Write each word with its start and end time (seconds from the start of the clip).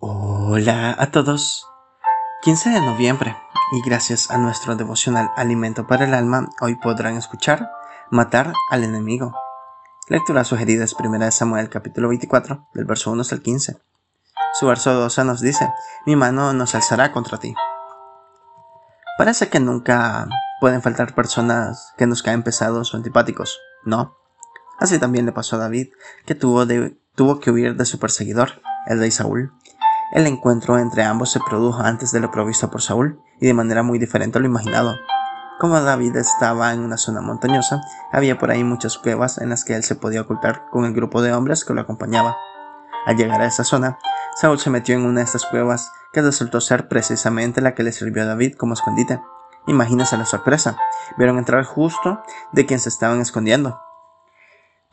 Hola 0.00 0.94
a 0.96 1.10
todos. 1.10 1.66
15 2.42 2.70
de 2.70 2.80
noviembre 2.80 3.36
y 3.72 3.82
gracias 3.82 4.30
a 4.30 4.38
nuestro 4.38 4.76
devocional 4.76 5.32
Alimento 5.34 5.88
para 5.88 6.04
el 6.04 6.14
Alma, 6.14 6.50
hoy 6.60 6.76
podrán 6.76 7.16
escuchar 7.16 7.68
Matar 8.08 8.52
al 8.70 8.84
enemigo. 8.84 9.34
Lectura 10.06 10.44
sugerida 10.44 10.84
es 10.84 10.94
1 10.94 11.32
Samuel 11.32 11.68
capítulo 11.68 12.06
24 12.10 12.68
del 12.74 12.84
verso 12.84 13.10
1 13.10 13.22
hasta 13.22 13.34
el 13.34 13.42
15. 13.42 13.82
Su 14.52 14.68
verso 14.68 14.94
12 14.94 15.24
nos 15.24 15.40
dice, 15.40 15.68
mi 16.06 16.14
mano 16.14 16.52
nos 16.52 16.76
alzará 16.76 17.10
contra 17.10 17.38
ti. 17.38 17.56
Parece 19.18 19.48
que 19.48 19.58
nunca 19.58 20.28
pueden 20.60 20.80
faltar 20.80 21.12
personas 21.12 21.92
que 21.96 22.06
nos 22.06 22.22
caen 22.22 22.44
pesados 22.44 22.94
o 22.94 22.96
antipáticos, 22.96 23.58
¿no? 23.84 24.16
Así 24.78 25.00
también 25.00 25.26
le 25.26 25.32
pasó 25.32 25.56
a 25.56 25.58
David, 25.58 25.88
que 26.24 26.36
tuvo, 26.36 26.64
tuvo 27.16 27.40
que 27.40 27.50
huir 27.50 27.74
de 27.74 27.84
su 27.84 27.98
perseguidor, 27.98 28.62
el 28.86 29.00
rey 29.00 29.10
Saúl. 29.10 29.52
El 30.10 30.26
encuentro 30.26 30.78
entre 30.78 31.04
ambos 31.04 31.30
se 31.30 31.40
produjo 31.40 31.82
antes 31.82 32.12
de 32.12 32.20
lo 32.20 32.30
provisto 32.30 32.70
por 32.70 32.80
Saúl 32.80 33.20
y 33.40 33.46
de 33.46 33.54
manera 33.54 33.82
muy 33.82 33.98
diferente 33.98 34.38
a 34.38 34.40
lo 34.40 34.46
imaginado. 34.46 34.96
Como 35.58 35.78
David 35.80 36.16
estaba 36.16 36.72
en 36.72 36.80
una 36.80 36.96
zona 36.96 37.20
montañosa, 37.20 37.82
había 38.10 38.38
por 38.38 38.50
ahí 38.50 38.64
muchas 38.64 38.96
cuevas 38.96 39.38
en 39.38 39.50
las 39.50 39.64
que 39.64 39.74
él 39.74 39.82
se 39.82 39.96
podía 39.96 40.22
ocultar 40.22 40.66
con 40.70 40.86
el 40.86 40.94
grupo 40.94 41.20
de 41.20 41.32
hombres 41.32 41.64
que 41.64 41.74
lo 41.74 41.82
acompañaba. 41.82 42.36
Al 43.06 43.16
llegar 43.16 43.42
a 43.42 43.46
esa 43.46 43.64
zona, 43.64 43.98
Saúl 44.36 44.58
se 44.58 44.70
metió 44.70 44.94
en 44.94 45.04
una 45.04 45.20
de 45.20 45.26
estas 45.26 45.44
cuevas 45.44 45.92
que 46.12 46.22
resultó 46.22 46.60
ser 46.60 46.88
precisamente 46.88 47.60
la 47.60 47.74
que 47.74 47.82
le 47.82 47.92
sirvió 47.92 48.22
a 48.22 48.26
David 48.26 48.54
como 48.54 48.74
escondite. 48.74 49.20
Imagínense 49.66 50.16
la 50.16 50.24
sorpresa. 50.24 50.78
Vieron 51.18 51.38
entrar 51.38 51.64
justo 51.64 52.22
de 52.52 52.64
quien 52.64 52.80
se 52.80 52.88
estaban 52.88 53.20
escondiendo. 53.20 53.78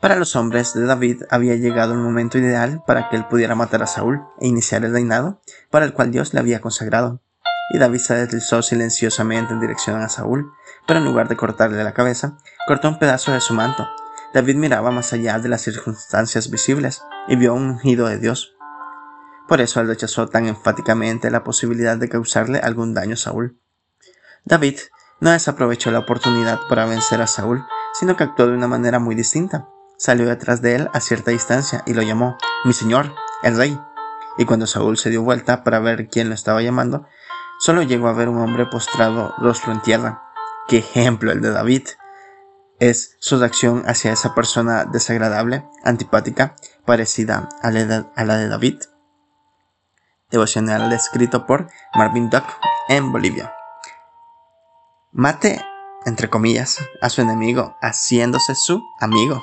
Para 0.00 0.16
los 0.16 0.36
hombres 0.36 0.74
de 0.74 0.84
David 0.84 1.22
había 1.30 1.56
llegado 1.56 1.94
el 1.94 1.98
momento 1.98 2.36
ideal 2.36 2.82
para 2.86 3.08
que 3.08 3.16
él 3.16 3.26
pudiera 3.26 3.54
matar 3.54 3.82
a 3.82 3.86
Saúl 3.86 4.22
e 4.38 4.46
iniciar 4.46 4.84
el 4.84 4.92
reinado 4.92 5.40
para 5.70 5.86
el 5.86 5.94
cual 5.94 6.10
Dios 6.10 6.34
le 6.34 6.40
había 6.40 6.60
consagrado. 6.60 7.22
Y 7.72 7.78
David 7.78 8.00
se 8.00 8.14
deslizó 8.14 8.60
silenciosamente 8.60 9.54
en 9.54 9.60
dirección 9.60 10.02
a 10.02 10.10
Saúl, 10.10 10.52
pero 10.86 10.98
en 10.98 11.06
lugar 11.06 11.28
de 11.28 11.36
cortarle 11.36 11.82
la 11.82 11.94
cabeza, 11.94 12.36
cortó 12.68 12.88
un 12.88 12.98
pedazo 12.98 13.32
de 13.32 13.40
su 13.40 13.54
manto. 13.54 13.88
David 14.34 14.56
miraba 14.56 14.90
más 14.90 15.14
allá 15.14 15.38
de 15.38 15.48
las 15.48 15.62
circunstancias 15.62 16.50
visibles 16.50 17.02
y 17.26 17.36
vio 17.36 17.54
un 17.54 17.70
ungido 17.70 18.06
de 18.06 18.18
Dios. 18.18 18.54
Por 19.48 19.62
eso 19.62 19.80
él 19.80 19.88
rechazó 19.88 20.28
tan 20.28 20.46
enfáticamente 20.46 21.30
la 21.30 21.42
posibilidad 21.42 21.96
de 21.96 22.10
causarle 22.10 22.58
algún 22.58 22.92
daño 22.92 23.14
a 23.14 23.16
Saúl. 23.16 23.58
David 24.44 24.78
no 25.20 25.30
desaprovechó 25.30 25.90
la 25.90 26.00
oportunidad 26.00 26.60
para 26.68 26.84
vencer 26.84 27.22
a 27.22 27.26
Saúl, 27.26 27.64
sino 27.98 28.14
que 28.14 28.24
actuó 28.24 28.46
de 28.46 28.52
una 28.52 28.68
manera 28.68 28.98
muy 28.98 29.14
distinta 29.14 29.68
salió 29.98 30.26
detrás 30.26 30.62
de 30.62 30.74
él 30.76 30.90
a 30.92 31.00
cierta 31.00 31.30
distancia 31.30 31.82
y 31.86 31.94
lo 31.94 32.02
llamó, 32.02 32.36
mi 32.64 32.72
señor, 32.72 33.14
el 33.42 33.56
rey. 33.56 33.80
Y 34.38 34.44
cuando 34.44 34.66
Saúl 34.66 34.98
se 34.98 35.10
dio 35.10 35.22
vuelta 35.22 35.64
para 35.64 35.78
ver 35.78 36.08
quién 36.08 36.28
lo 36.28 36.34
estaba 36.34 36.62
llamando, 36.62 37.06
solo 37.60 37.82
llegó 37.82 38.08
a 38.08 38.12
ver 38.12 38.28
un 38.28 38.38
hombre 38.38 38.66
postrado 38.66 39.34
rostro 39.38 39.72
en 39.72 39.80
tierra. 39.82 40.22
¡Qué 40.68 40.78
ejemplo 40.78 41.32
el 41.32 41.40
de 41.40 41.50
David! 41.50 41.88
Es 42.78 43.16
su 43.20 43.38
reacción 43.38 43.84
hacia 43.86 44.12
esa 44.12 44.34
persona 44.34 44.84
desagradable, 44.84 45.66
antipática, 45.82 46.56
parecida 46.84 47.48
a 47.62 47.70
la 47.70 48.36
de 48.36 48.48
David. 48.48 48.82
Devocional 50.30 50.92
escrito 50.92 51.46
por 51.46 51.68
Marvin 51.94 52.28
Duck 52.28 52.44
en 52.88 53.12
Bolivia. 53.12 53.54
Mate, 55.12 55.64
entre 56.04 56.28
comillas, 56.28 56.78
a 57.00 57.08
su 57.08 57.22
enemigo, 57.22 57.76
haciéndose 57.80 58.54
su 58.54 58.82
amigo. 59.00 59.42